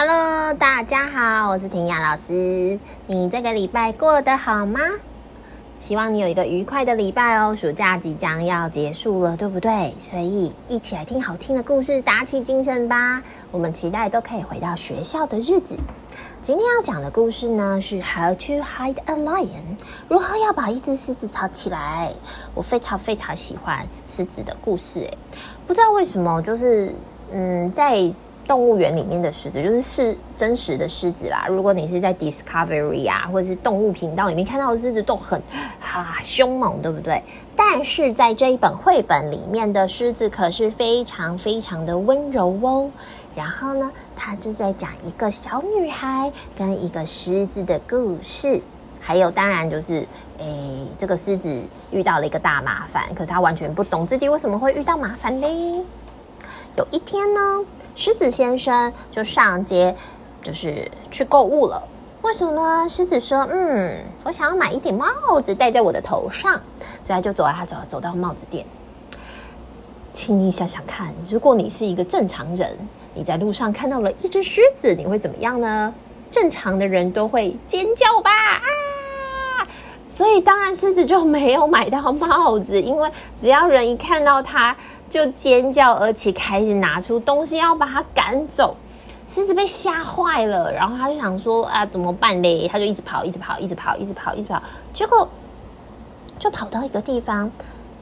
[0.00, 2.78] Hello，大家好，我是婷雅老师。
[3.08, 4.78] 你这个礼拜过得好吗？
[5.80, 7.52] 希望你有一个愉快的礼拜哦。
[7.52, 9.92] 暑假即将要结束了，对不对？
[9.98, 13.20] 所以一起来听好听的故事，打起精神吧。
[13.50, 15.76] 我们期待都可以回到学校的日子。
[16.40, 19.64] 今天要讲的故事呢，是 How to Hide a Lion，
[20.08, 22.12] 如何要把一只狮子藏起来。
[22.54, 25.18] 我非常非常喜欢狮子的故事，诶，
[25.66, 26.94] 不知道为什么，就是
[27.32, 28.12] 嗯，在。
[28.48, 31.46] 动物园里面的狮子就是是真实的狮子啦。
[31.48, 35.40] 如果你是在 Discovery 啊，或者是动物频道里面看到的狮子，都很
[35.78, 37.22] 哈凶猛，对不对？
[37.54, 42.90] 但是在这一本绘本里面的狮子可是非常非常的温柔哦。
[43.36, 48.60] 然后呢，它是在讲一个小女孩跟一个狮子的故事。
[49.00, 50.06] 还有，当然就是，
[50.38, 55.82] 诶，这个狮子遇到了一个大麻烦，可他完全不懂自己为什么会遇到麻烦嘞。
[56.78, 57.40] 有一天呢，
[57.96, 59.96] 狮子先生就上街，
[60.40, 61.82] 就是去购物了。
[62.22, 62.88] 为什么呢？
[62.88, 66.52] 狮子说：“嗯，我想要买一顶帽子戴在我的头上。”
[67.04, 68.64] 所以他就走啊走，走到帽子店。
[70.12, 72.78] 请你想想看，如果你是一个正常人，
[73.12, 75.92] 你在路上看到了一只狮子，你会怎么样呢？
[76.30, 78.30] 正常的人都会尖叫吧？
[78.30, 79.66] 啊！
[80.08, 84.76] 所以当然狮子就没有买到帽子，因为只要人一看到它。
[85.08, 88.76] 就尖叫，而且开始拿出东西要把它赶走。
[89.26, 94.62] 狮子被吓坏了，然后他就想说：“啊，怎么办嘞？”他就一直跑，一直跑，一直跑，一直跑，一直跑。
[94.94, 95.28] 结果
[96.38, 97.50] 就跑到一个地方，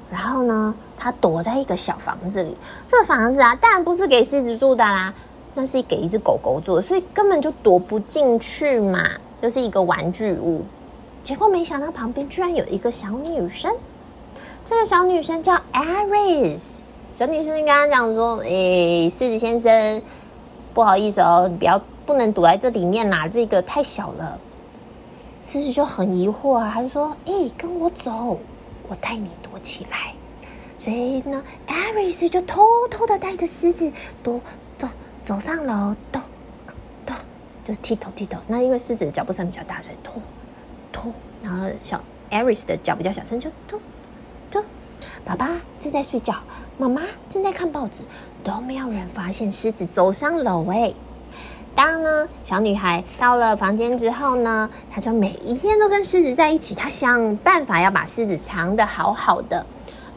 [0.09, 2.57] 然后呢，他躲在一个小房子里。
[2.87, 5.13] 这个房子啊，当然不是给狮子住的啦，
[5.55, 9.03] 那是给一只狗狗住，所以根本就躲不进去嘛，
[9.43, 10.65] 就是一个玩具屋。
[11.25, 13.75] 结果没想到旁边居然有一个小女生，
[14.65, 16.86] 这个小女生叫 Iris。
[17.17, 20.03] 小女生跟他讲说：“诶、狮子先生，
[20.75, 24.39] 不好意思哦，你不要不能躲在这里面啦，这个太小了。”
[25.43, 28.39] 狮子就很疑惑啊，他就说：“诶、跟我走，
[28.87, 30.13] 我带你躲起来。”
[30.79, 33.91] 所以呢，艾瑞斯就偷偷的带着狮子
[34.23, 34.39] 躲
[34.77, 34.87] 走
[35.23, 36.21] 走上楼，咚
[37.07, 37.17] 咚，
[37.65, 38.39] 就踢头踢头。
[38.47, 40.21] 那因为狮子的脚步声比较大，所以突
[40.93, 41.99] 突，然后小
[42.29, 43.81] 艾瑞斯的脚比较小声，就咚
[44.51, 44.63] 咚。
[45.25, 45.51] 爸爸
[45.81, 46.35] 正在睡觉。
[46.79, 47.01] 妈妈
[47.31, 48.01] 正在看报纸，
[48.45, 50.95] 都没有人发现狮子走上楼诶。
[51.75, 59.65] 当呢，小女孩到了房间之后呢，她就每一天都跟狮子在一起，她想办法要把狮子藏得好好的，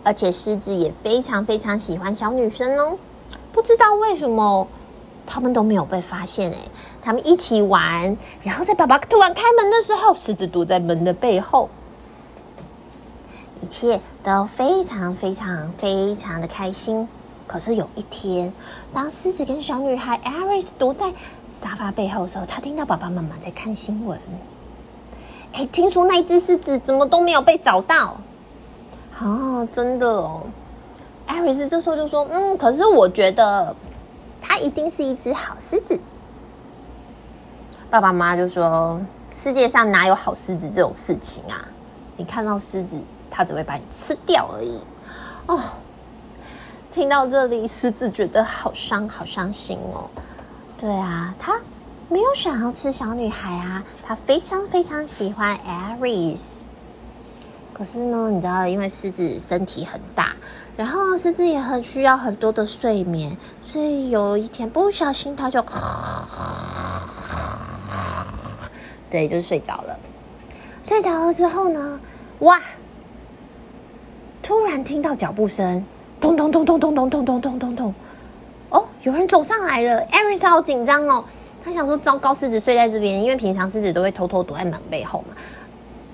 [0.04, 2.98] 而且狮子也非常非常喜欢小女生哦。
[3.54, 4.68] 不知道为什么，
[5.26, 6.58] 他们都没有被发现诶。
[7.02, 11.70] 他们一起玩，然后在爸爸突然开门的时候，狮子躲在门的背后。
[13.62, 17.08] 一切都非常非常非常的开心。
[17.48, 18.54] 可是有一天，
[18.94, 21.12] 当狮子跟小女孩艾瑞斯躲在
[21.52, 24.20] 沙发背后的时候，他听到爸爸妈妈在看新闻。
[25.54, 28.18] 哎，听说那只狮子怎么都没有被找到？
[29.20, 30.44] 哦，真的哦。
[31.26, 33.76] 艾瑞斯这时候就说：“嗯，可是我觉得
[34.40, 36.00] 它一定是一只好狮子。”
[37.90, 39.02] 爸爸妈妈就说
[39.34, 41.66] ：“世界上哪有好狮子这种事情啊？
[42.16, 44.80] 你看到狮子。”他只会把你吃掉而已，
[45.48, 45.62] 哦。
[46.92, 50.10] 听到这里，狮子觉得好伤，好伤心哦。
[50.80, 51.62] 对啊，他
[52.10, 56.62] 没有想要吃小女孩啊，他非常非常喜欢 Aries。
[57.74, 60.36] 可是呢，你知道，因为狮子身体很大，
[60.76, 65.64] 然后狮子也很需要很多的睡眠，所以有一天不小心，他就，
[69.12, 70.00] 对，就是睡着了。
[70.84, 72.00] 睡着了之后呢，
[72.40, 72.60] 哇！
[74.50, 75.86] 突然听到脚步声，
[76.20, 77.94] 咚咚咚咚咚咚咚咚咚咚咚，
[78.70, 80.00] 哦，有人走上来了。
[80.10, 81.24] 艾瑞斯好紧张哦，
[81.64, 85.36] 他想说：糟糕，狮子睡在这边，因为平常狮子都会偷偷躲在门背后嘛，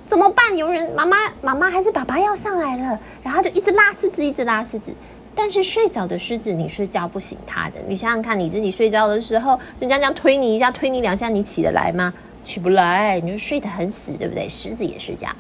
[0.06, 0.58] 怎么办？
[0.58, 4.94] 有人，妈妈，妈妈还是爸爸要上来了，然后就一直拉狮子，一直拉狮子。
[5.34, 7.80] 但是睡着的狮子你是叫不醒它的。
[7.88, 12.14] 你想想看，你自己睡觉的时候，人家这样推你一下，推你两下，你起得来吗？
[12.44, 14.50] 起不来，你就睡得很死，对不对？
[14.50, 15.34] 狮子也是这样。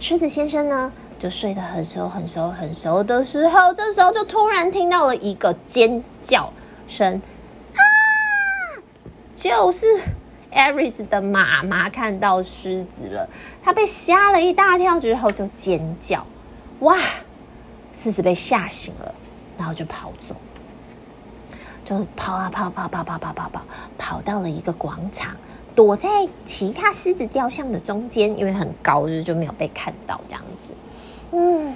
[0.00, 0.92] 狮子先生呢？
[1.20, 6.50] 就睡得很熟、很熟、很熟的时候，这时候就突然听到了一个尖叫
[6.88, 7.20] 声，
[7.74, 7.80] 啊！
[9.36, 9.86] 就是
[10.50, 13.28] 艾瑞斯的妈妈看到狮子了，
[13.62, 16.26] 她被吓了一大跳之后就尖叫，
[16.78, 16.96] 哇！
[17.92, 19.14] 狮子被吓醒了，
[19.58, 20.34] 然后就跑走，
[21.84, 23.62] 就跑啊跑跑跑跑跑跑跑，
[23.98, 25.36] 跑到了一个广场，
[25.74, 26.08] 躲在
[26.46, 30.72] 其他狮子雕像的中间，因为很高，就就没有被看到这样子。
[31.32, 31.74] 嗯，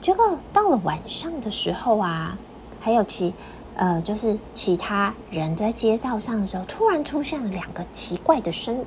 [0.00, 2.36] 结果到了晚上的时候啊，
[2.80, 3.34] 还有其
[3.76, 8.86] 呃，就是其他人在街道上的时候，突然出现了两个奇怪的声音。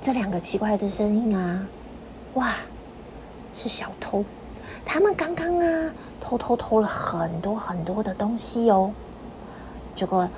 [0.00, 1.66] 这两个奇怪的声音啊，
[2.34, 2.54] 哇，
[3.52, 4.24] 是小偷！
[4.86, 8.92] 他们刚刚啊，偷偷偷了很多很多的东西哦。
[9.96, 10.28] 结果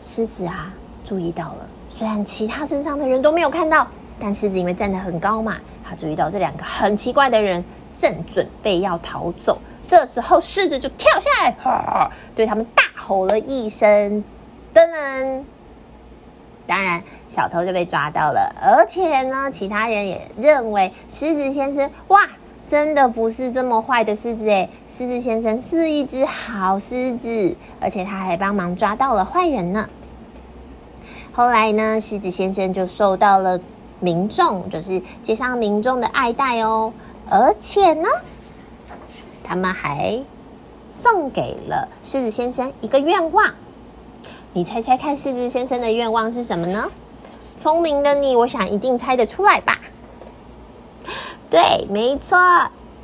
[0.00, 0.72] 狮子啊，
[1.04, 3.86] 注意到了，虽然其他镇上的人都没有看到，
[4.18, 5.58] 但狮子因为站得很高嘛，
[5.88, 7.64] 他注意到这两个很奇怪的人
[7.94, 9.58] 正准备要逃走。
[9.86, 14.22] 这时候，狮子就跳下来，对他们大吼了一声
[14.74, 15.42] ：“噔噔！”
[16.68, 18.54] 当然，小偷就被抓到了。
[18.60, 22.20] 而且呢，其他人也认为狮子先生，哇，
[22.66, 29.88] 真的不是这么坏的狮子诶，狮子先生是一只好狮子，而且他还帮忙抓到了坏人呢。
[31.32, 33.58] 后来呢，狮子先生就受到了
[34.00, 36.92] 民众，就是街上民众的爱戴哦。
[37.30, 38.08] 而且呢，
[39.44, 40.22] 他们还
[40.92, 43.54] 送给了狮子先生一个愿望。
[44.52, 46.90] 你猜猜看，狮子先生的愿望是什么呢？
[47.56, 49.78] 聪明的你，我想一定猜得出来吧？
[51.50, 52.38] 对，没错，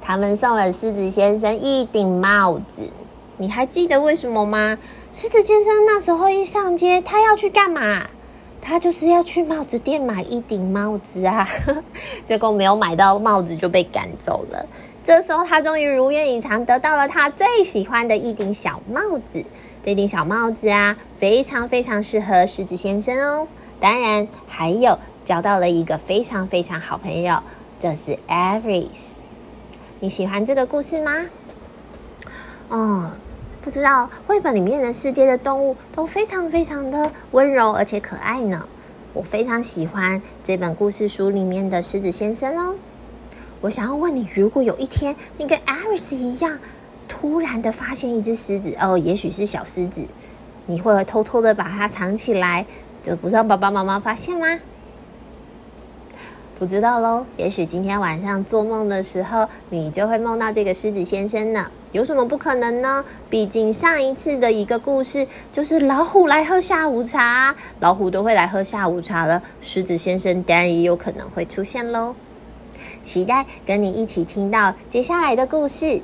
[0.00, 2.90] 他们送了狮子先生一顶帽子。
[3.36, 4.78] 你还记得为什么吗？
[5.10, 8.06] 狮子先生那时候一上街，他要去干嘛？
[8.64, 11.46] 他就是要去帽子店买一顶帽子啊，
[12.24, 14.66] 结果没有买到帽子就被赶走了。
[15.04, 19.44] 这时候他终于如愿以偿，得到了他最喜欢的一顶小帽子。
[19.84, 23.46] 这顶小帽子啊，非常非常适合狮子先生哦。
[23.78, 27.42] 当然，还有交到了一个非常非常好朋友，
[27.78, 29.18] 就是 Aries。
[30.00, 31.26] 你喜欢这个故事吗？
[32.70, 33.10] 哦，
[33.64, 38.68] 不知道绘本里面的世界的动物都非常非常的温柔而且可爱呢。
[39.14, 42.74] 我非常喜欢这本故事书里面的狮子先生哦。
[43.62, 46.58] 我想要问你，如果有一天你跟 Aries 一样，
[47.08, 50.06] 突然的发现一只狮子哦，也许是小狮子，
[50.66, 52.66] 你会偷偷的把它藏起来，
[53.02, 54.60] 就不让爸爸妈妈发现吗？
[56.56, 61.70] 不知道喽，也许今天晚上做梦的时候，你就会梦到这个狮子先生呢。
[61.90, 63.04] 有什么不可能呢？
[63.28, 72.14] 毕竟上一次的一个故事就是老虎来喝下午茶，老虎都会来喝下午茶了，狮子先生当然也有可能会出现喽。
[73.02, 76.00] 期待跟你一起听到接下来的故事。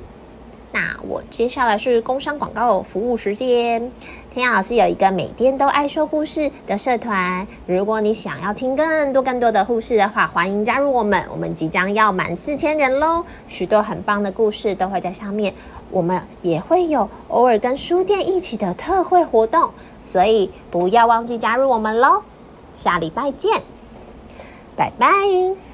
[0.73, 3.91] 那我接下来是工商广告服务时间。
[4.33, 11.21] 天阳老师有一个每天都爱说故事的社团，如果你想要听更多更多的故事的话，欢迎加入我们。
[11.29, 15.53] 我们即将要满四千人喽，许多很棒的故事都会在上面。
[15.89, 18.29] 我们也会有偶尔跟书店。
[18.29, 19.71] 一起的特惠活动，
[20.01, 22.23] 所以不要忘记加入我们喽。
[22.77, 23.61] 下礼拜见，
[24.77, 25.70] 拜拜。